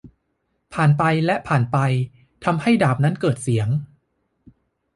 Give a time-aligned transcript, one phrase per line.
[0.73, 1.77] ผ่านไปและผ่านไป
[2.45, 3.69] ทำให้ดาบนั้นเกิดเสียง